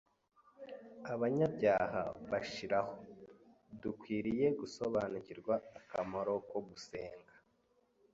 abanyabyaha 1.13 2.01
bashiraho, 2.29 2.93
dukwiriye 3.81 4.45
gusobanukirwa 4.59 5.53
akamaro 5.79 6.33
ko 6.49 6.57
gusenga 6.67 7.33